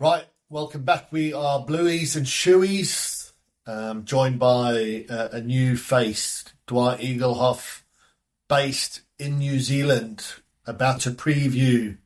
[0.00, 1.12] Right, welcome back.
[1.12, 3.30] We are Blueies and Shoeies,
[3.64, 7.82] um, joined by uh, a new face, Dwight Eaglehoff,
[8.48, 10.26] based in New Zealand,
[10.66, 11.98] about to preview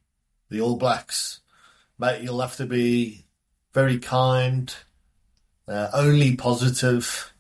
[0.51, 1.41] the All Blacks.
[1.99, 3.25] Mate, you'll have to be
[3.73, 4.75] very kind,
[5.67, 7.33] uh, only positive,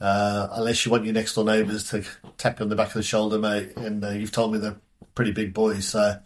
[0.00, 2.04] uh, unless you want your next door neighbours to
[2.38, 3.76] tap you on the back of the shoulder, mate.
[3.76, 4.80] And uh, you've told me they're
[5.14, 5.86] pretty big boys.
[5.88, 6.18] So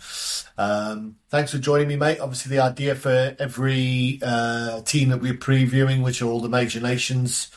[0.58, 2.20] um, thanks for joining me, mate.
[2.20, 6.80] Obviously, the idea for every uh, team that we're previewing, which are all the major
[6.80, 7.50] nations.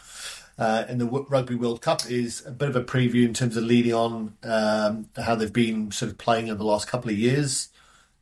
[0.59, 3.63] Uh, in the Rugby World Cup is a bit of a preview in terms of
[3.63, 7.69] leading on um, how they've been sort of playing in the last couple of years,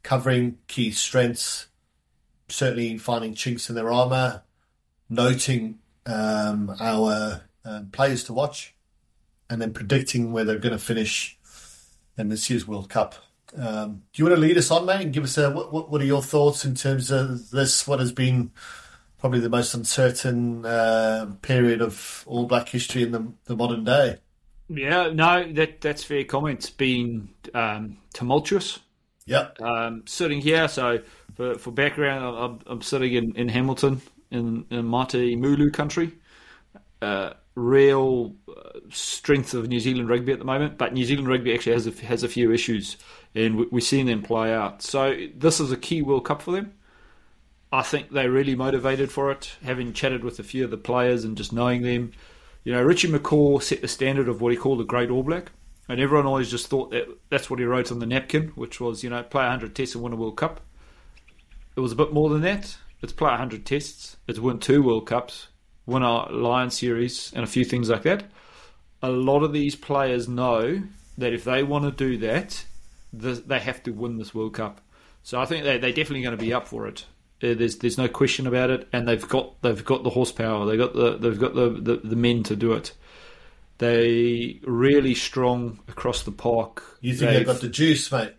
[0.04, 1.68] covering key strengths,
[2.50, 4.44] certainly finding chinks in their armour,
[5.10, 8.76] noting um, our uh, players to watch,
[9.50, 11.35] and then predicting where they're going to finish
[12.18, 13.16] in this year's World Cup.
[13.58, 16.02] Um, do you want to lead us on, mate, and give us a what, what
[16.02, 17.88] are your thoughts in terms of this?
[17.88, 18.52] What has been
[19.20, 24.18] probably the most uncertain uh, period of All Black history in the, the, modern day?
[24.68, 26.60] Yeah, no, that that's fair comment.
[26.60, 28.80] It's been um, tumultuous.
[29.28, 29.62] Yep.
[29.62, 31.00] Um, sitting here, so
[31.36, 34.02] for, for background, I'm, I'm sitting in, in Hamilton
[34.32, 36.14] in, in Mate Mooloo country.
[37.02, 41.54] Uh, real uh, strength of New Zealand rugby at the moment, but New Zealand rugby
[41.54, 42.98] actually has a, has a few issues,
[43.34, 44.82] and we're seeing them play out.
[44.82, 46.74] So this is a key World Cup for them.
[47.72, 51.24] I think they're really motivated for it, having chatted with a few of the players
[51.24, 52.12] and just knowing them.
[52.64, 55.52] You know, Richie McCaw set the standard of what he called a great All Black,
[55.88, 59.04] and everyone always just thought that that's what he wrote on the napkin, which was,
[59.04, 60.62] you know, play 100 tests and win a World Cup.
[61.76, 62.78] It was a bit more than that.
[63.02, 65.50] It's play 100 tests, it's win two World Cups,
[65.86, 68.24] win a Lion Series, and a few things like that.
[69.02, 70.82] A lot of these players know
[71.18, 72.66] that if they want to do that,
[73.14, 74.82] they have to win this World Cup.
[75.24, 77.06] So I think they they're definitely going to be up for it.
[77.44, 80.66] Uh, there's there's no question about it, and they've got they've got the horsepower.
[80.66, 82.94] They got the they've got the, the, the men to do it.
[83.78, 86.84] They really strong across the park.
[87.02, 88.34] You think they've, they've got the juice, mate?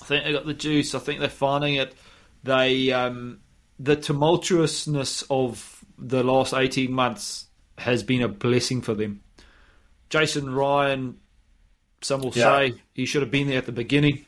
[0.00, 0.94] I think they got the juice.
[0.94, 1.94] I think they're finding it.
[2.42, 3.40] They um,
[3.78, 9.22] the tumultuousness of the last 18 months has been a blessing for them.
[10.10, 11.18] Jason Ryan,
[12.00, 12.58] some will yeah.
[12.58, 14.24] say he should have been there at the beginning.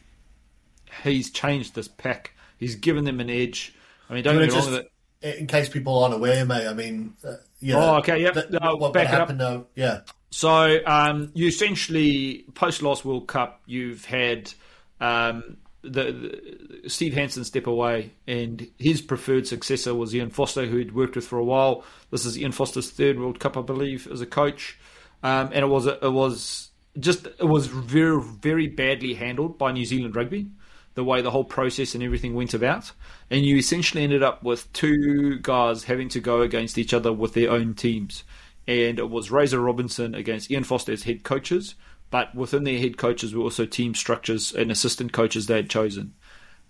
[1.02, 2.32] He's changed this pack.
[2.58, 3.74] He's given them an edge.
[4.08, 4.86] I mean, don't get me wrong with
[5.22, 5.38] it.
[5.38, 7.76] In case people aren't aware, mate, I mean, uh, yeah.
[7.76, 8.50] Oh, okay, yep.
[8.50, 10.00] No, what, what happened, though, yeah.
[10.30, 14.52] So, um, you essentially, post last World Cup, you've had
[15.00, 20.78] um, the, the, Steve Hansen step away, and his preferred successor was Ian Foster, who
[20.78, 21.84] he'd worked with for a while.
[22.10, 24.78] This is Ian Foster's third World Cup, I believe, as a coach,
[25.22, 29.84] um, and it was it was just it was very very badly handled by New
[29.84, 30.50] Zealand rugby,
[30.94, 32.92] the way the whole process and everything went about,
[33.30, 37.34] and you essentially ended up with two guys having to go against each other with
[37.34, 38.24] their own teams,
[38.66, 41.74] and it was Razor Robinson against Ian Foster as head coaches
[42.10, 46.14] but within their head coaches were also team structures and assistant coaches they had chosen.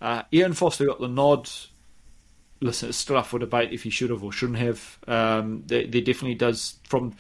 [0.01, 1.49] Uh, Ian Foster got the nod.
[2.61, 4.99] Listen, it's still up for debate if he should have or shouldn't have.
[5.07, 7.15] Um, there, there, definitely does from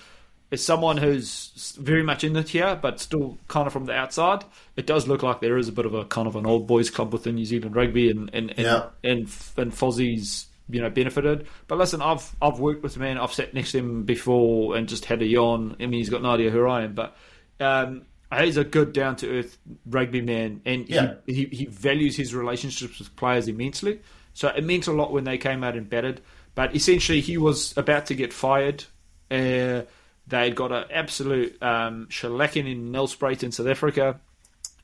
[0.53, 4.45] as someone who's very much in it here, but still kind of from the outside.
[4.77, 6.91] It does look like there is a bit of a kind of an old boys
[6.91, 8.89] club within New Zealand rugby, and and and yeah.
[9.05, 9.21] and,
[9.57, 11.47] and Fozzie's you know benefited.
[11.69, 13.19] But listen, I've I've worked with the man.
[13.19, 15.77] I've sat next to him before and just had a yawn.
[15.81, 17.17] I mean, he's got no idea who I am, but
[17.61, 18.03] um,
[18.39, 21.15] he's a good down to earth rugby man, and yeah.
[21.27, 24.01] he, he, he values his relationships with players immensely.
[24.35, 26.21] So it meant a lot when they came out and batted.
[26.55, 28.85] But essentially, he was about to get fired.
[29.31, 29.83] Uh,
[30.27, 34.21] they'd got an absolute um, shellacking in Nelspruit in South Africa,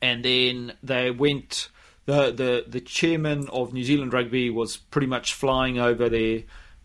[0.01, 1.69] and then they went.
[2.05, 6.43] The, the the chairman of New Zealand Rugby was pretty much flying over there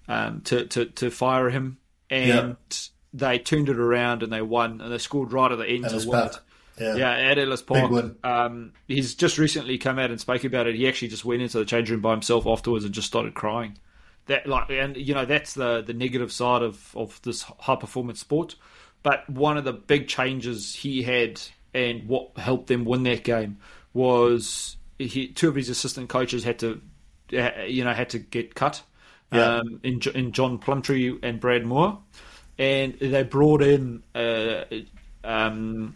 [0.09, 1.79] um, to, to to fire him,
[2.11, 2.77] and yeah.
[3.15, 6.09] they turned it around and they won, and they scored right at the end to
[6.09, 6.39] win it.
[6.83, 8.17] Yeah, yeah at Ellis Park.
[8.25, 10.75] Um, he's just recently come out and spoke about it.
[10.75, 13.79] He actually just went into the change room by himself afterwards and just started crying.
[14.27, 18.21] That like, and you know that's the the negative side of of this high performance
[18.21, 18.55] sport.
[19.03, 21.41] But one of the big changes he had
[21.75, 23.59] and what helped them win that game
[23.93, 26.81] was he, two of his assistant coaches had to
[27.31, 28.83] you know had to get cut.
[29.33, 29.57] Yeah.
[29.57, 31.99] Um, in, in John Plumtree and Brad Mooar,
[32.59, 34.65] and they brought in uh,
[35.25, 35.95] um,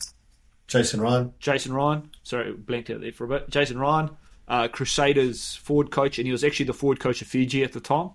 [0.69, 1.33] Jason Ryan.
[1.39, 2.11] Jason Ryan.
[2.23, 3.51] Sorry, blanked out there for a bit.
[3.51, 4.11] Jason Ryan,
[4.49, 7.81] uh, Crusaders forward coach, and he was actually the forward coach of Fiji at the
[7.81, 8.11] time.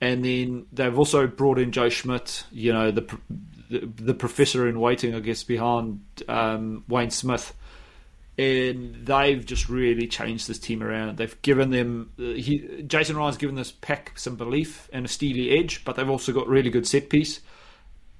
[0.00, 3.06] And then they've also brought in Joe Schmidt, you know, the
[3.70, 7.52] the, the professor in waiting, I guess, behind um, Wayne Smith.
[8.38, 11.16] and they've just really changed this team around.
[11.16, 15.58] They've given them uh, he, Jason Ryan's given this pack some belief and a steely
[15.58, 17.40] edge, but they've also got really good set piece.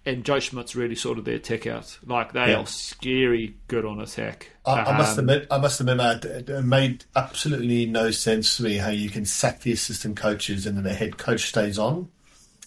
[0.07, 1.99] And Joe Schmidt's really sorted their attack out.
[2.07, 2.61] Like they Yeah.
[2.61, 4.51] are scary good on attack.
[4.65, 8.57] I, I must Um, admit, I must admit, Matt, it it made absolutely no sense
[8.57, 11.79] to me how you can sack the assistant coaches and then the head coach stays
[11.79, 12.09] on.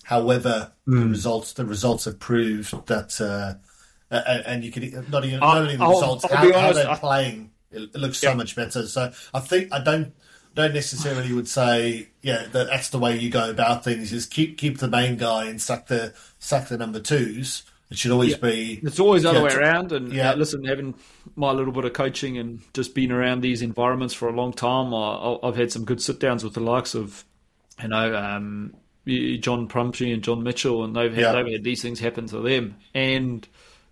[0.04, 1.10] However, the Hmm.
[1.10, 3.54] results the results have proved that, uh,
[4.12, 6.51] and, and you can not even I'll- not only the I'll- results, I'll how, be
[6.51, 8.36] how they're I- playing, it, it looks so Yeah.
[8.36, 8.86] much better.
[8.88, 10.13] So I think I don't
[10.53, 14.12] don't necessarily would say yeah that that's the way you go about things.
[14.13, 17.63] Is keep keep the main guy and sack the sack the number twos.
[17.89, 19.92] It should always be It's always the other Yeah, way around.
[19.92, 20.31] And yeah.
[20.31, 20.95] uh, listen, having
[21.36, 24.94] my little bit of coaching and just being around these environments for a long time,
[24.94, 27.25] I, I've had some good sit downs with the likes of,
[27.81, 28.74] you know, um,
[29.06, 31.31] John Plumtree and John Mitchell, and they've had, Yeah.
[31.44, 32.77] they've had these things happen to them.
[32.94, 33.45] And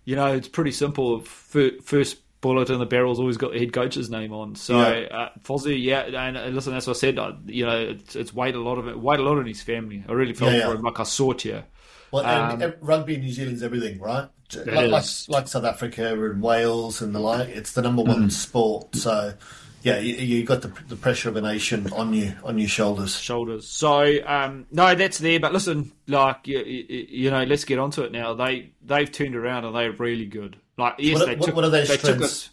[0.06, 1.20] you know, it's pretty simple.
[1.20, 4.54] First bullet in the barrel's always got the head coach's name on.
[4.54, 5.06] So Yeah.
[5.10, 8.54] uh, Fozzie, yeah, and uh, listen, as I said, I, you know, it's, it's weighed
[8.54, 10.04] a lot of it, weighed a lot on his family.
[10.08, 10.66] I really felt Yeah, yeah.
[10.66, 11.64] for him, like I saw it here.
[12.12, 14.28] Well, and Um, rugby in New Zealand's everything, right?
[14.66, 18.08] Like, like, like South Africa and Wales and the like, it's the number Mm.
[18.08, 18.96] one sport.
[18.96, 19.34] So,
[19.82, 23.16] yeah, you, you got the, the pressure of a nation on you on your shoulders.
[23.16, 23.68] shoulders.
[23.68, 25.38] So um, no, that's there.
[25.38, 28.34] But listen, like you, you, you know, let's get onto it now.
[28.34, 30.56] They they've turned around and they're really good.
[30.80, 31.54] Like yes, What- they what- took.
[31.56, 32.48] what are those they took it.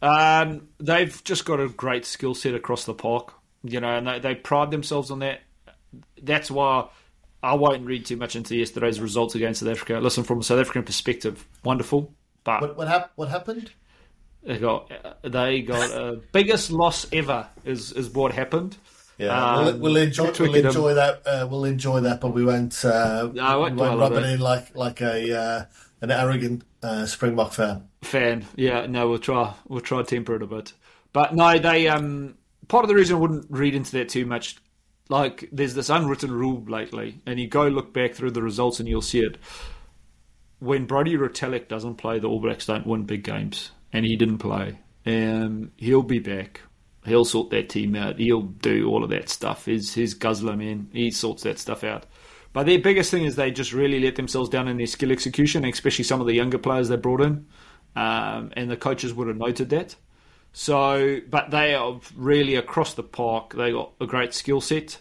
[0.00, 4.18] Um, they've just got a great skill set across the park, you know, and they,
[4.18, 5.40] they pride themselves on that.
[6.20, 6.88] That's why
[7.42, 10.00] I won't read too much into yesterday's results against South Africa.
[10.00, 12.12] Listen, from a South African perspective, wonderful,
[12.44, 13.70] but What what, hap- what happened?
[14.44, 14.90] they got
[15.22, 18.76] they got a biggest loss ever is is what happened.
[19.18, 21.22] Yeah, Um, we'll, we'll enjoy we'll enjoy that.
[21.24, 22.84] Uh, we'll enjoy that, but we won't.
[22.84, 24.30] Uh, No, we won't rub it it.
[24.32, 25.64] in like like a uh,
[26.02, 27.88] an arrogant uh, Springbok fan.
[28.02, 28.44] fan.
[28.56, 29.54] Yeah, no, we'll try.
[29.68, 30.74] We'll try to temper it a bit.
[31.12, 32.34] But no, they um
[32.68, 34.56] part of the reason I wouldn't read into that too much.
[35.08, 38.88] Like, there's this unwritten rule lately, and you go look back through the results and
[38.88, 39.36] you'll see it.
[40.58, 44.38] When Brodie Retallick doesn't play, the All Blacks don't win big games, and he didn't
[44.38, 44.78] play.
[45.04, 46.60] Um, he'll be back.
[47.04, 48.18] He'll sort that team out.
[48.18, 49.64] He'll do all of that stuff.
[49.66, 52.06] His his guzzler man, he sorts that stuff out.
[52.52, 55.64] But their biggest thing is they just really let themselves down in their skill execution,
[55.64, 57.46] especially some of the younger players they brought in,
[57.96, 59.96] um, and the coaches would have noted that.
[60.52, 63.54] So, but they are really across the park.
[63.54, 64.98] They got a great skill set.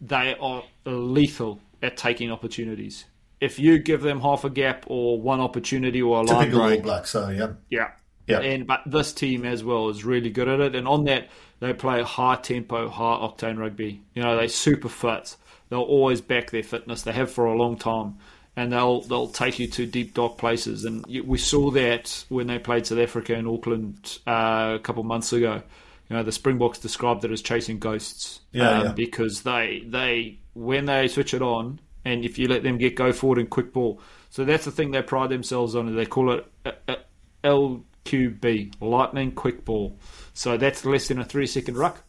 [0.00, 3.04] They are lethal at taking opportunities.
[3.40, 6.68] If you give them half a gap or one opportunity or a line Typical All
[6.68, 7.06] break, Black.
[7.06, 7.90] So yeah, yeah.
[8.26, 8.40] Yeah.
[8.40, 10.74] And but this team as well is really good at it.
[10.74, 11.28] And on that
[11.58, 14.02] they play high tempo, high octane rugby.
[14.14, 15.36] You know, they super fit.
[15.70, 17.02] They'll always back their fitness.
[17.02, 18.18] They have for a long time.
[18.56, 20.84] And they'll they'll take you to deep dark places.
[20.84, 25.06] And we saw that when they played South Africa in Auckland uh, a couple of
[25.06, 25.62] months ago.
[26.08, 28.40] You know, the Springboks described it as chasing ghosts.
[28.52, 28.92] Yeah, um, yeah.
[28.92, 33.12] Because they they when they switch it on, and if you let them get go
[33.12, 34.00] forward and quick ball,
[34.30, 35.94] so that's the thing they pride themselves on.
[35.94, 36.96] They call it uh, uh,
[37.44, 39.96] LQB, lightning quick ball.
[40.34, 42.02] So that's less than a three second ruck.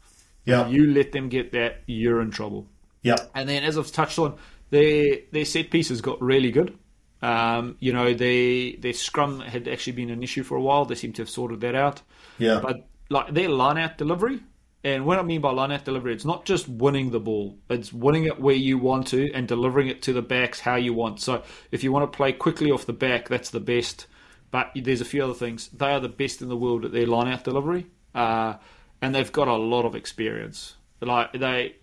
[0.46, 2.68] yeah, You let them get that, you're in trouble.
[3.01, 3.18] Yeah.
[3.33, 4.38] And then, as I've touched on,
[4.69, 6.77] their their set pieces got really good.
[7.21, 10.86] Um, you know, their their scrum had actually been an issue for a while.
[10.86, 12.01] They seem to have sorted that out.
[12.38, 12.59] Yeah.
[12.62, 14.39] But like their line out delivery,
[14.83, 17.93] and what I mean by line out delivery, it's not just winning the ball; it's
[17.93, 21.20] winning it where you want to and delivering it to the backs how you want.
[21.20, 24.08] So if you want to play quickly off the back, that's the best.
[24.50, 25.70] But there's a few other things.
[25.70, 28.55] They are the best in the world at their line out delivery, uh,
[29.01, 30.75] and they've got a lot of experience.
[31.00, 31.75] Like they,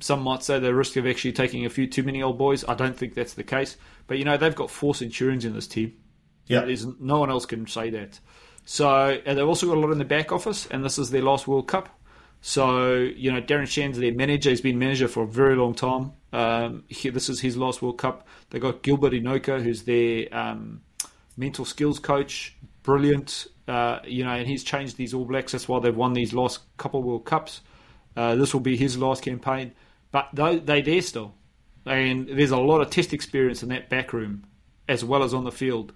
[0.00, 2.64] some might say they're risk of actually taking a few too many old boys.
[2.66, 3.76] I don't think that's the case.
[4.06, 5.94] But you know they've got four Centurions in this team.
[6.46, 6.62] Yeah.
[6.62, 8.18] There's no one else can say that.
[8.64, 11.22] So and they've also got a lot in the back office, and this is their
[11.22, 11.88] last World Cup.
[12.40, 14.50] So you know Darren Shand's their manager.
[14.50, 16.12] He's been manager for a very long time.
[16.32, 18.26] Um, he, this is his last World Cup.
[18.50, 20.82] They got Gilbert Enoka, who's their um,
[21.36, 22.56] mental skills coach.
[22.82, 25.52] Brilliant, uh, you know, and he's changed these All Blacks.
[25.52, 27.60] That's why they've won these last couple World Cups.
[28.16, 29.72] Uh, this will be his last campaign,
[30.10, 31.34] but they there still,
[31.86, 34.44] and there's a lot of test experience in that back room,
[34.88, 35.92] as well as on the field.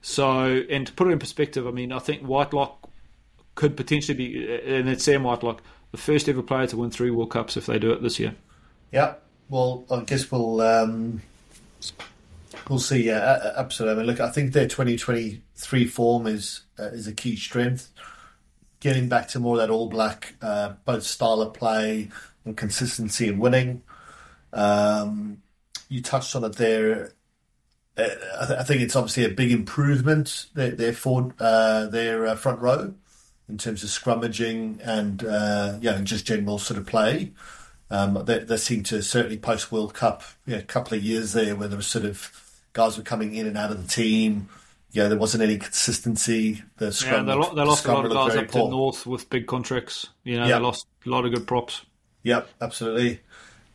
[0.00, 2.88] So, and to put it in perspective, I mean, I think Whitelock
[3.54, 7.30] could potentially be, and it's Sam Whitelock, the first ever player to win three World
[7.30, 8.34] Cups if they do it this year.
[8.92, 9.14] Yeah.
[9.48, 11.22] Well, I guess we'll um,
[12.68, 13.04] we'll see.
[13.04, 13.94] Yeah, absolutely.
[13.94, 17.90] I mean, look, I think their 2023 form is uh, is a key strength.
[18.80, 22.10] Getting back to more of that All Black, uh, both style of play
[22.48, 23.82] and consistency in winning.
[24.52, 25.42] Um,
[25.88, 27.12] you touched on it there.
[27.96, 28.02] Uh,
[28.40, 30.46] I, th- I think it's obviously a big improvement.
[30.54, 32.94] Their their, forward, uh, their uh, front row.
[33.48, 37.32] in terms of scrummaging and uh, yeah, and just general sort of play.
[37.90, 41.56] Um, they, they seem to certainly post World Cup, yeah, a couple of years there
[41.56, 42.30] where there was sort of
[42.74, 44.48] guys were coming in and out of the team.
[44.90, 46.62] Yeah, there wasn't any consistency.
[46.76, 49.06] The scrum, yeah, they, lo- they lost the a lot of guys up to north
[49.06, 50.06] with big contracts.
[50.24, 50.58] You know, Yeah.
[50.58, 51.82] they lost a lot of good props.
[52.28, 53.20] Yep, absolutely.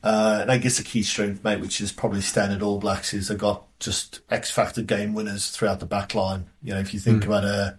[0.03, 3.29] Uh, and I guess the key strength, mate, which is probably standard All Blacks, is
[3.29, 6.45] they got just X factor game winners throughout the back line.
[6.61, 7.77] You know, if you think about a,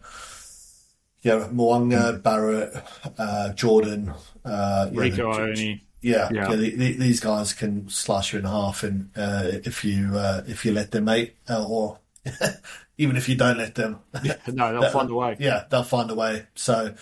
[1.22, 2.74] you know, Mo'unga, Barrett,
[3.18, 4.12] uh, Jordan,
[4.44, 5.80] uh, know, Rieko Ioane.
[6.00, 6.50] yeah, Yeah.
[6.50, 6.56] yeah.
[6.56, 10.64] the, the, these guys can slash you in half, and uh, if you uh, if
[10.64, 11.98] you let them, mate, uh, or
[12.98, 15.36] even if you don't let them, yeah, No, they'll find a way.
[15.38, 16.46] yeah, they'll find a way.
[16.54, 16.94] So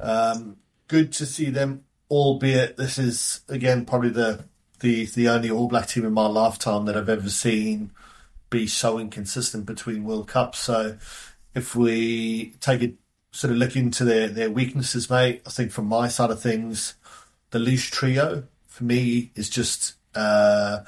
[0.00, 0.56] um,
[0.88, 1.84] good to see them.
[2.14, 4.44] Albeit this is again probably the
[4.78, 7.90] the the only All Black team in my lifetime that I've ever seen
[8.50, 10.60] be so inconsistent between World Cups.
[10.60, 10.96] So
[11.56, 12.92] if we take a
[13.32, 16.94] sort of look into their their weaknesses, mate, I think from my side of things,
[17.50, 19.94] the loose trio for me is just.
[20.14, 20.84] Uh,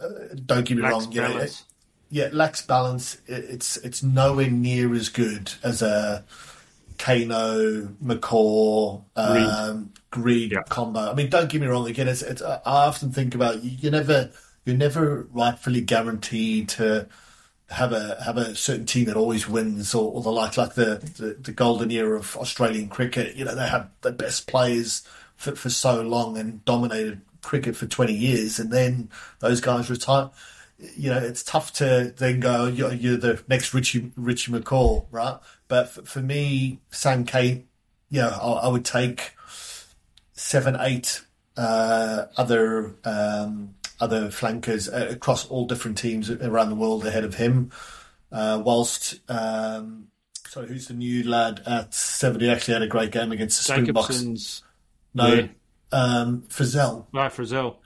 [0.00, 0.08] uh,
[0.44, 1.64] don't get me Lacks wrong, you know, balance.
[2.10, 3.14] yeah, it lacks balance.
[3.26, 6.24] It, it's it's nowhere near as good as a
[6.98, 10.62] Kaino, McCaw, um, Greed Yeah.
[10.68, 11.10] combo.
[11.10, 11.86] I mean, don't get me wrong.
[11.88, 14.30] Again, it's, it's I often think about you, you never
[14.64, 17.08] you're never rightfully guaranteed to
[17.70, 20.96] have a have a certain team that always wins or, or the like like the,
[21.18, 23.36] the the golden era of Australian cricket.
[23.36, 25.02] You know, they had the best players
[25.36, 29.10] for for so long and dominated cricket for twenty years, and then
[29.40, 30.30] those guys retire.
[30.96, 32.66] You know, it's tough to then go.
[32.68, 35.38] You're, you're the next Richie Richie McCaw, right?
[35.66, 37.26] But for, for me, Sam
[38.10, 39.32] you know, I, I would take
[40.38, 41.22] seven, eight
[41.56, 47.34] uh, other um, other flankers uh, across all different teams around the world ahead of
[47.34, 47.70] him.
[48.30, 50.08] Uh, whilst, um,
[50.46, 52.40] sorry, who's the new lad at seven?
[52.40, 54.62] He actually had a great game against the Springboks.
[55.14, 55.46] No, yeah.
[55.92, 57.06] um, Frizell.
[57.12, 57.76] right Frizell.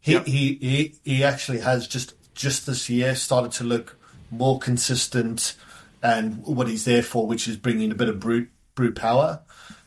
[0.00, 0.26] He, Yep.
[0.26, 3.98] he he he actually has just just this year started to look
[4.30, 5.54] more consistent
[6.02, 9.42] and what he's there for, which is bringing a bit of brute brute power.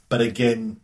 [0.10, 0.80] But again,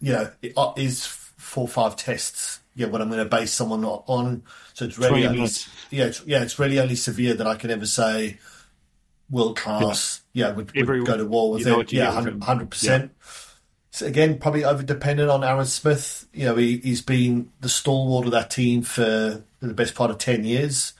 [0.00, 2.60] you know, it uh, is four or five tests.
[2.74, 4.42] Yeah, what I'm going to base someone on.
[4.72, 5.48] So it's really only,
[5.90, 8.38] yeah, it's, yeah, it's really only Savea that I can ever say
[9.30, 10.22] world class.
[10.32, 11.92] Yeah, would, would go to war with it.
[11.92, 12.40] Yeah, get with him.
[12.40, 13.12] hundred percent.
[13.92, 16.26] So again, probably over dependent on Aaron Smith.
[16.32, 20.16] You know, he, he's been the stalwart of that team for the best part of
[20.16, 20.94] 10 years.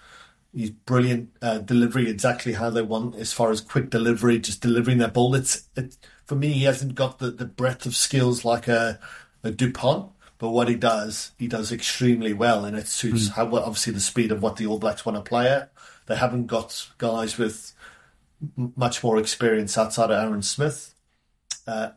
[0.55, 4.99] He's brilliant uh, delivery, exactly how they want as far as quick delivery, just delivering
[4.99, 5.35] that ball.
[5.35, 5.97] It's it,
[6.33, 8.99] For me, he hasn't got the, the breadth of skills like a,
[9.45, 13.65] a Dupont, but what he does, he does extremely well, and it suits how well,
[13.65, 15.71] obviously the speed of what the All Blacks want to play at.
[16.07, 17.75] They haven't got guys with
[18.57, 20.95] m- much more experience outside of Aaron Smith.
[21.67, 21.91] Uh,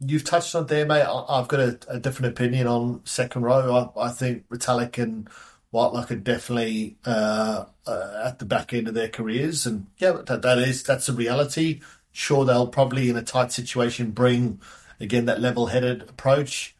[0.00, 1.04] you've touched on there, mate.
[1.04, 3.90] I- I've got a, a different opinion on second row.
[3.96, 5.30] I, I think Retallick and
[5.70, 10.42] Whitelock are definitely uh, uh, at the back end of their careers, and yeah, that,
[10.42, 11.80] that is that's a reality.
[12.12, 14.60] Sure, they'll probably in a tight situation bring
[15.00, 16.74] again that level-headed approach,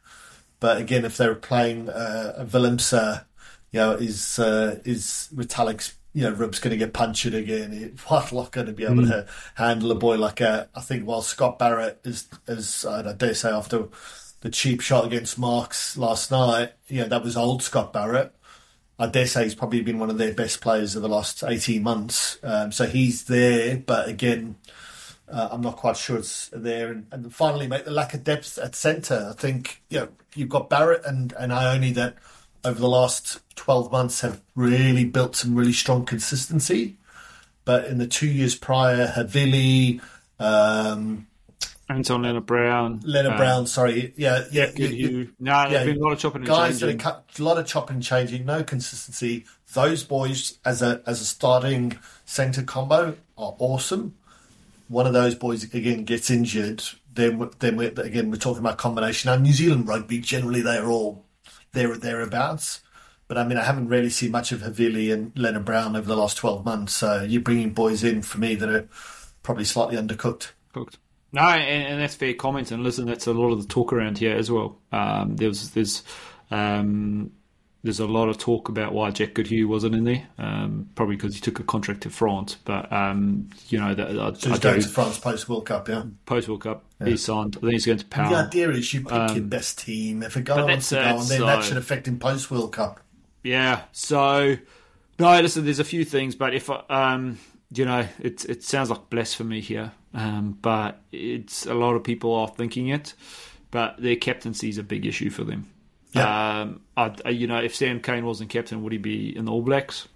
[0.60, 3.24] but again, if they're playing uh, a Willemse,
[3.70, 7.72] you know, is uh, is Retallick's you know ribs going to get punctured again?
[7.72, 10.68] Is Whitelock going to be able to handle a boy like a?
[10.74, 13.88] I think while Scott Barrett is is I dare say after
[14.40, 18.34] the cheap shot against Marx last night, you know that was old Scott Barrett.
[18.98, 21.84] I dare say he's probably been one of their best players of the last 18
[21.84, 22.36] months.
[22.42, 24.56] Um, so he's there, but again,
[25.30, 26.90] uh, I'm not quite sure it's there.
[26.90, 29.28] And, and finally, mate, the lack of depth at centre.
[29.30, 32.16] I think you know, you've got Barrett and, and Ioane that
[32.64, 36.96] over the last 12 months have really built some really strong consistency.
[37.64, 40.00] But in the two years prior, Havili,
[40.40, 41.26] um,
[41.90, 43.00] Anton Lienert Brown.
[43.00, 46.18] Lienert uh, Brown, sorry, yeah, yeah, you- you- No, there's yeah, been a lot of
[46.18, 47.00] chopping and guys that changing.
[47.06, 49.46] are cut, a lot of chopping and changing, no consistency.
[49.72, 54.14] Those boys as a as a starting centre combo are awesome.
[54.88, 59.30] One of those boys again gets injured, then then we're, again we're talking about combination.
[59.30, 61.24] Now New Zealand rugby generally they are all
[61.72, 62.80] there thereabouts.
[63.28, 66.16] But I mean, I haven't really seen much of Havili and Lienert Brown over the
[66.16, 66.94] last twelve months.
[66.94, 68.88] So you're bringing boys in for me that are
[69.42, 70.52] probably slightly undercooked.
[70.72, 70.96] cooked.
[71.30, 72.70] No, and, and that's fair comment.
[72.70, 74.78] And listen, that's a lot of the talk around here as well.
[74.92, 76.02] Um, there's there's
[76.50, 77.32] um,
[77.82, 80.26] there's a lot of talk about why Jack Goodhue wasn't in there.
[80.36, 82.56] Um, probably because he took a contract to France.
[82.64, 85.66] But um, you know that I, So I he's going do to France post World
[85.66, 86.02] Cup, yeah.
[86.26, 86.84] post World Cup.
[87.04, 87.56] He signed.
[87.58, 88.30] I think he's going to Power.
[88.30, 90.22] The idea is you pick your best team.
[90.22, 92.72] If a guy Um, wants to go then that's that should affect him post World
[92.72, 93.00] Cup.
[93.44, 93.82] Yeah.
[93.92, 94.56] So
[95.18, 95.64] no, listen.
[95.64, 97.38] There's a few things, but if I, um,
[97.72, 99.92] you know, it it sounds like blasphemy here.
[100.14, 103.14] um, but it's a lot of people are thinking it.
[103.70, 105.68] But their captaincy is a big issue for them.
[106.12, 106.60] Yeah.
[106.62, 109.62] Um, I, you know, if Sam Cane wasn't captain, would he be in the All
[109.62, 110.08] Blacks?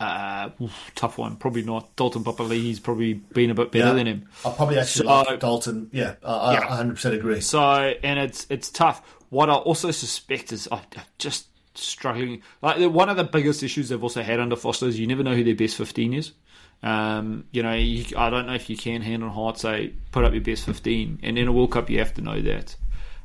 [0.00, 1.36] Uh, oof, tough one.
[1.36, 1.96] Probably not.
[1.96, 3.92] Dalton Papali'i's probably been a bit better Yeah.
[3.94, 4.28] than him.
[4.44, 5.90] I probably actually So- like Dalton.
[5.92, 6.66] Yeah, I, Yeah.
[6.68, 7.40] I 100% agree.
[7.40, 7.60] So,
[8.02, 9.02] and it's it's tough.
[9.30, 10.80] What I also suspect is I'm
[11.18, 12.42] just struggling.
[12.62, 15.34] Like one of the biggest issues they've also had under Foster is you never know
[15.34, 16.32] who their best fifteen is.
[16.80, 20.24] Um, you know, you, I don't know if you can hand on heart say put
[20.24, 22.76] up your best fifteen, and in a World Cup you have to know that.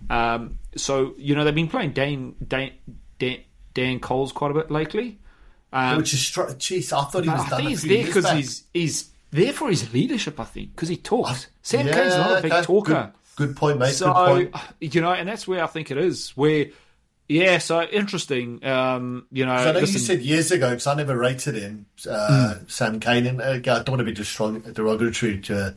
[0.09, 2.71] Um, so you know they've been playing Dan Dan
[3.19, 3.37] Dan,
[3.73, 5.19] Dane Coles quite a bit lately.
[5.71, 8.29] Um, Which is, str- jeez, I thought he was I done think he's there because
[8.31, 10.39] he's he's there for his leadership.
[10.39, 11.47] I think because he talks.
[11.63, 12.61] Sam Yeah, Cane's not a big okay.
[12.61, 13.13] talker.
[13.35, 13.93] Good, good point, mate.
[13.93, 14.63] So good point.
[14.79, 16.29] you know, and that's where I think it is.
[16.31, 16.67] Where,
[17.27, 18.63] yeah, so interesting.
[18.63, 21.87] Um, you know, I know listen, you said years ago because I never rated him,
[22.07, 25.75] uh, Sam Cane, and uh, I don't want to be destrong- derogatory to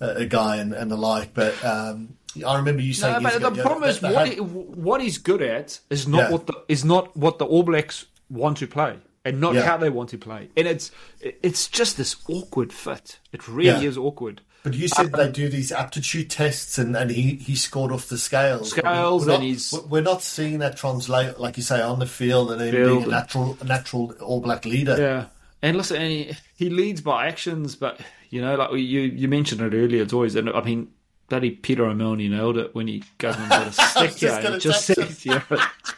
[0.00, 3.40] uh, a guy and, and the like, but um, I remember you saying no, but
[3.40, 6.30] the ago, problem is what what he's good at is not Yeah.
[6.32, 8.96] what the is not what the All Blacks want to play.
[9.24, 9.62] And not Yeah.
[9.62, 13.18] how they want to play, and it's it's just this awkward fit.
[13.32, 13.88] It really Yeah.
[13.90, 14.40] is awkward.
[14.62, 18.08] But you said um, they do these aptitude tests, and, and he, he scored off
[18.08, 18.70] the scales.
[18.70, 22.06] Scales, we're and not, he's- we're not seeing that translate, like you say, on the
[22.06, 24.96] field and being a natural natural All Black leader.
[24.98, 25.24] Yeah,
[25.62, 29.60] and listen, and he, he leads by actions, but you know, like you you mentioned
[29.60, 30.36] it earlier, it's always.
[30.36, 30.88] And I mean,
[31.28, 34.16] bloody Peter O'Malley nailed it when he goes and got a stick.
[34.16, 35.42] just yeah, and just said, yeah,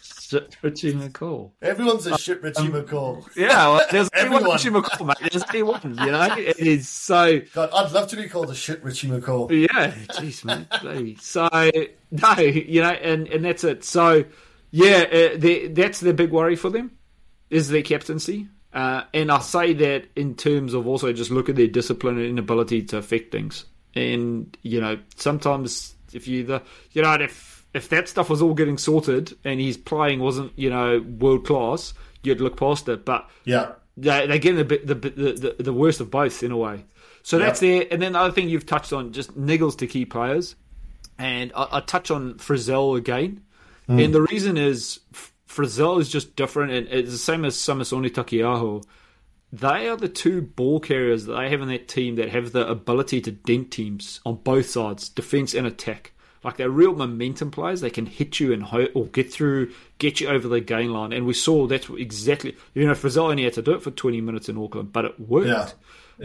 [0.02, 1.50] shit, Richie McCaw.
[1.62, 3.24] Everyone's a shit Richie McCaw.
[3.36, 4.44] Yeah, well, there's Everyone.
[4.44, 5.30] Richie McCaw, mate.
[5.30, 5.98] There's only one.
[5.98, 7.40] You know, it is so.
[7.54, 9.50] God, I'd love to be called a shit Richie McCaw.
[9.50, 10.66] Yeah, jeez, man.
[11.20, 11.48] So
[12.10, 13.84] no, you know, and and that's it.
[13.84, 14.24] So
[14.70, 16.92] yeah, uh, they, that's the big worry for them
[17.50, 18.48] is their captaincy.
[18.72, 22.26] Uh, and I say that in terms of also just look at their discipline and
[22.26, 23.64] inability to affect things.
[23.94, 28.54] And you know, sometimes if you the you know if if that stuff was all
[28.54, 33.04] getting sorted and his playing wasn't you know world class, you'd look past it.
[33.04, 33.72] But Yeah.
[33.96, 36.84] they, they're getting the, bit- the, the, the, the worst of both in a way.
[37.22, 37.86] So that's there.
[37.90, 40.56] And then the other thing you've touched on, just niggles to key players.
[41.18, 43.42] And I, I touch on Frizell again.
[43.86, 43.98] Hmm.
[43.98, 45.00] And the reason is
[45.46, 46.72] Frizell is just different.
[46.72, 48.82] And it's the same as Samisoni Taukei'aho.
[49.52, 52.68] They are the two ball carriers that they have in that team that have the
[52.68, 56.12] ability to dent teams on both sides, defense and attack.
[56.44, 57.80] Like they're real momentum players.
[57.80, 61.12] They can hit you and ho- or get through, get you over the gain line.
[61.12, 62.56] And we saw that's exactly.
[62.74, 65.20] You know, Frizell only had to do it for 20 minutes in Auckland, but it
[65.20, 65.48] worked.
[65.48, 65.68] Yeah.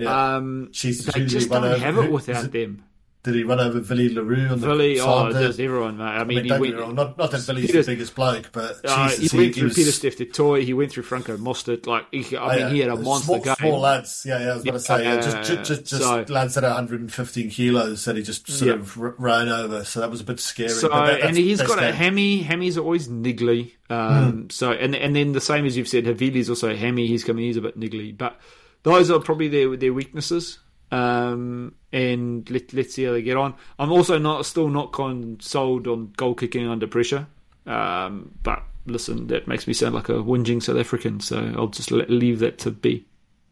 [0.04, 0.36] Yeah.
[0.36, 2.84] Um, Jeez, they he just don't have it without them.
[3.26, 6.04] Did he run over Billy LaRue on the Billy, oh, there's everyone, mate.
[6.04, 8.52] I mean, I mean, don't went, wrong, not, not that Billy's Peter's- the biggest bloke,
[8.54, 10.64] but uh, Jesus, he went through was, Peter Steph Toy.
[10.64, 11.88] He went through Franco Mostert.
[11.88, 13.56] Like, he, I mean, yeah, he had a monster small, game.
[13.60, 14.52] Small lads, yeah, yeah.
[14.52, 17.50] I was going to say, yeah, just, just, just, just so- lads that are 115
[17.50, 18.76] kilos that he just sort Yeah.
[18.76, 19.84] of r- ran over.
[19.84, 20.70] So that was a bit scary.
[20.70, 21.94] So but that, and he's got a game.
[21.96, 22.42] hammy.
[22.44, 23.72] Hammy's always niggly.
[23.90, 27.08] Um, So and and then the same as you've said, Havili's also a hammy.
[27.08, 27.46] He's coming.
[27.46, 28.16] He's a bit niggly.
[28.18, 28.40] But
[28.84, 30.60] those are probably their their weaknesses.
[30.96, 33.56] Um, and let let's see how they get on.
[33.78, 37.28] I'm also not still not consoled on goal kicking under pressure.
[37.66, 41.20] Um, but listen, that makes me sound like a whinging South African.
[41.20, 43.06] So I'll just let, leave that to be.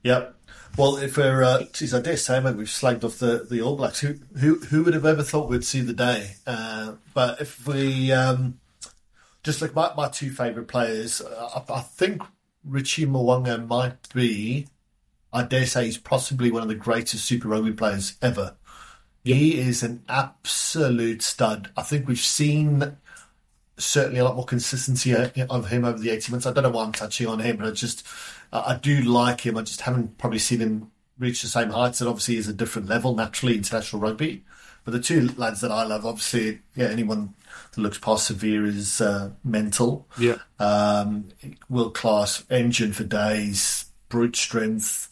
[0.03, 0.35] Yep.
[0.77, 3.75] Well, if we're, uh, geez, I dare say, mate, we've slagged off the, the All
[3.75, 3.99] Blacks.
[3.99, 6.35] Who, who who would have ever thought we'd see the day?
[6.47, 8.59] Uh, but if we um,
[9.43, 12.21] just like my, my two favourite players, uh, I, I think
[12.63, 14.67] Richie Mo'unga might be.
[15.33, 18.55] I dare say he's possibly one of the greatest Super Rugby players ever.
[19.23, 21.71] He is an absolute stud.
[21.75, 22.97] I think we've seen
[23.77, 26.45] certainly a lot more consistency of him over the 18 months.
[26.45, 28.05] I don't know why I'm touching on him, but I just,
[28.51, 29.57] I do like him.
[29.57, 32.01] I just haven't probably seen him reach the same heights.
[32.01, 34.43] And obviously is a different level, naturally, international rugby.
[34.83, 37.33] But the two lads that I love, obviously, yeah, anyone
[37.71, 40.07] that looks past Savea is uh, mental.
[40.17, 40.37] Yeah.
[40.59, 41.29] Um,
[41.69, 45.09] world class engine for days, brute strength,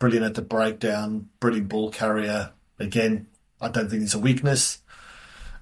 [0.00, 2.50] brilliant at the breakdown, brilliant ball carrier.
[2.80, 3.28] Again,
[3.60, 4.78] I don't think it's a weakness.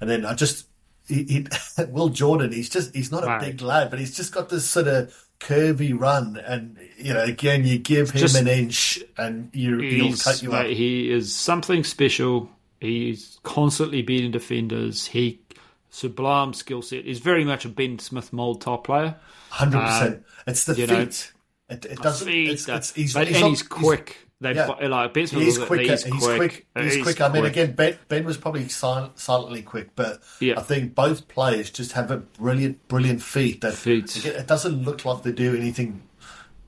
[0.01, 0.67] And then I just,
[1.07, 1.47] he, he,
[1.89, 3.41] Will Jordan, he's just, he's not a Right.
[3.43, 6.37] big lad, but he's just got this sort of curvy run.
[6.39, 10.43] And, you know, again, you give him Just- an inch and you, he'll He's, cut
[10.43, 10.67] you up.
[10.67, 12.49] he is something special.
[12.81, 15.07] He's constantly beating defenders.
[15.07, 15.41] He
[15.91, 17.05] sublime skill set.
[17.05, 19.17] He's very much a Ben Smith mold type player.
[19.51, 20.15] Hundred percent.
[20.19, 20.89] Um, it's the feet.
[20.89, 22.29] know, it, it doesn't.
[22.29, 24.28] Feet, It's, it's, he's, but, he's and not- he's quick.
[24.41, 24.67] They yeah.
[24.67, 25.31] like Smith.
[25.33, 25.57] He's.
[25.57, 26.67] He's He's quick.
[26.79, 27.21] He's, He's quick.
[27.21, 27.53] I mean, quick.
[27.53, 30.59] again, Ben, ben was probably silent, silently quick, but Yeah.
[30.59, 33.61] I think both players just have a brilliant, brilliant feet.
[33.63, 34.25] That Feet.
[34.25, 36.03] It doesn't look like they do anything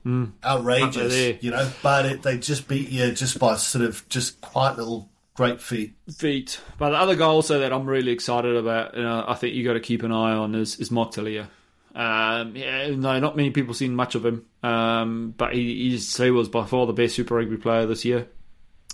[0.05, 1.69] Up outrageous, you know.
[1.81, 5.93] But it, they just beat you just by sort of just quiet little great feet.
[6.17, 6.59] feet.
[6.77, 9.63] But the other guy also that I'm really excited about, and uh, I think you
[9.63, 11.47] got to keep an eye on is is Mark Tele'a.
[11.93, 16.31] Um, yeah, no, not many people seen much of him, um, but he, he's, he
[16.31, 18.27] was by far the best Super Rugby player this year.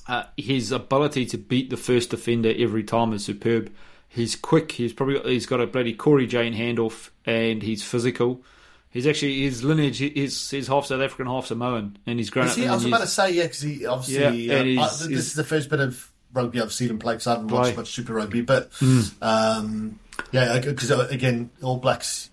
[0.08, 3.72] Uh, his ability to beat the first defender every time is superb.
[4.10, 4.72] He's quick.
[4.72, 8.42] He's probably he's got a bloody Cory Jane handoff, and he's physical.
[8.90, 9.98] He's actually his lineage.
[9.98, 12.56] He's he's half South African, half Samoan, and he's grown up.
[12.56, 14.46] he, I was about to say, yeah, because he obviously.
[14.46, 17.28] Yeah, uh, I- this is the first bit of rugby I've seen him play because
[17.28, 17.60] I haven't Play.
[17.60, 18.42] watched much Super Rugby.
[18.42, 19.02] But Hmm.
[19.22, 20.00] um,
[20.32, 22.30] yeah, because again, All Blacks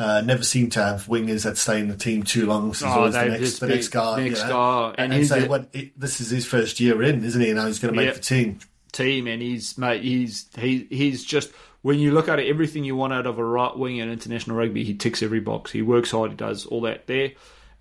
[0.00, 2.72] uh, never seem to have wingers that stay in the team too long.
[2.74, 4.24] So Oh, always the next, the next guy.
[4.24, 4.52] next you know?
[4.52, 7.48] guy, and and, what, it, this is his first year in, isn't he?
[7.50, 8.14] And now he's going to make Yeah.
[8.14, 8.58] the team.
[8.92, 10.02] team, and he's mate.
[10.02, 11.50] He's he he's just
[11.82, 14.56] when you look at it, everything you want out of a right wing in international
[14.56, 15.70] rugby, he ticks every box.
[15.70, 16.30] He works hard.
[16.30, 17.32] He does all that there.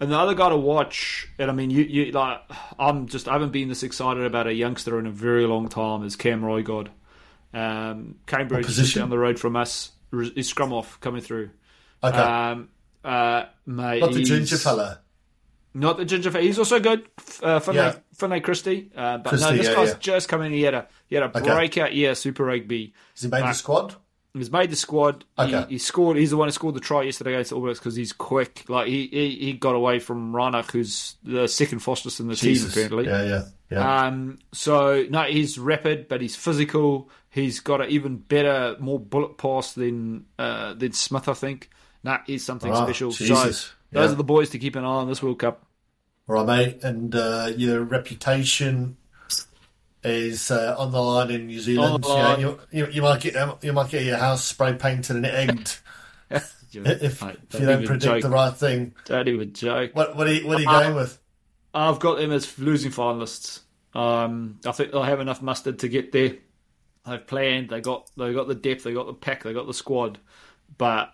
[0.01, 2.39] And the other guy to watch, and I mean, you, you like,
[2.79, 6.03] I'm just, I haven't been this excited about a youngster in a very long time.
[6.03, 6.87] Is Cam Roigard,
[7.53, 11.49] um, Cambridge, just down the road from us, is scrum off coming through.
[12.03, 12.17] Okay.
[12.17, 12.69] Um,
[13.03, 14.99] uh, mate, Not the ginger fella.
[15.73, 16.43] not the ginger fella.
[16.43, 17.07] He's also good.
[17.41, 17.95] Uh, Finlay, Yeah.
[18.15, 18.91] Finlay Christie.
[18.95, 19.95] Uh, but Christie, no, this yeah, guy's yeah.
[19.99, 20.51] just come in.
[20.51, 21.41] He had a he had a Okay.
[21.41, 22.93] breakout year Super Rugby.
[23.13, 23.95] Has he made the squad?
[24.33, 25.25] He's made the squad.
[25.39, 25.61] Okay.
[25.67, 26.15] He, he scored.
[26.15, 28.63] He's the one who scored the try yesterday against the All Blacks because he's quick.
[28.69, 32.73] Like he, he he got away from Reinach, who's the second fastest in the Jesus.
[32.73, 33.11] team apparently.
[33.11, 34.05] Yeah, yeah, yeah.
[34.05, 37.09] Um, so no, he's rapid, but he's physical.
[37.31, 41.69] He's got an even better, more bullet pass than uh, than Smith, I think.
[42.03, 43.11] Nah, he's something Wow, special.
[43.11, 43.65] Jesus.
[43.65, 44.13] So those Yeah.
[44.13, 45.65] are the boys to keep an eye on this World Cup.
[46.27, 46.83] All right, mate.
[46.83, 48.97] And uh, your reputation
[50.03, 52.05] is uh, on the line in New Zealand.
[52.05, 55.25] You, know, you, you, you might get you might get your house spray painted and
[55.25, 55.79] egged
[56.31, 58.21] if, Mate, if you don't predict joke.
[58.21, 58.93] the right thing.
[59.05, 59.95] Don't even joke.
[59.95, 61.19] What what are you, what are you Uh, going with?
[61.73, 63.61] I've got them as losing finalists.
[63.93, 66.37] Um, I think they'll have enough mustard to get there.
[67.05, 67.69] They've planned.
[67.69, 68.83] They got they got the depth.
[68.83, 69.43] They got the pack.
[69.43, 70.19] They got the squad.
[70.77, 71.13] But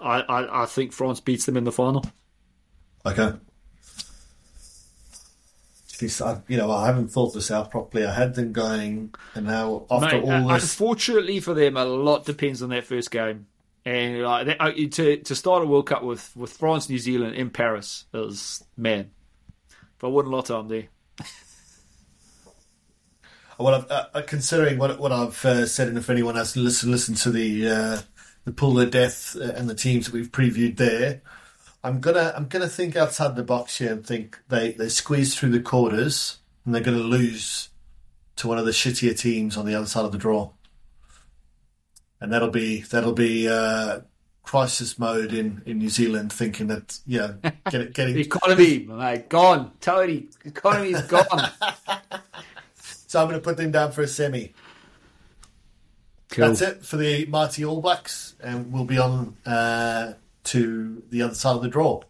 [0.00, 2.04] I, I, I think France beats them in the final.
[3.04, 3.32] Okay.
[6.48, 8.04] You know, I haven't thought this out properly.
[8.04, 11.86] I had them going, and now after Mate, all uh, this, unfortunately for them, a
[11.86, 13.46] lot depends on that first game.
[13.86, 17.48] And like, uh, to to start a World Cup with with France, New Zealand in
[17.48, 19.10] Paris is man.
[19.96, 20.88] If I wouldn't lot I'm there.
[23.58, 26.60] Well, I've, uh, uh, considering what what I've uh, said, and if anyone has to
[26.60, 27.98] listen listen to the uh,
[28.46, 31.20] the pool of death uh, and the teams that we've previewed there,
[31.84, 35.50] I'm gonna I'm gonna think outside the box here and think they they squeeze through
[35.50, 37.68] the quarters and they're gonna lose
[38.36, 40.50] to one of the shittier teams on the other side of the draw,
[42.20, 44.00] and that'll be that'll be uh,
[44.42, 47.32] crisis mode in, in New Zealand, thinking that yeah,
[47.70, 49.72] get it, getting The economy, mate, gone.
[49.80, 51.50] Totally, economy's gone.
[53.08, 54.52] So I'm going to put them down for a semi.
[56.36, 56.48] Cool.
[56.48, 60.12] That's it for the mighty All Blacks, and we'll be on uh,
[60.44, 62.02] to the other side of the draw.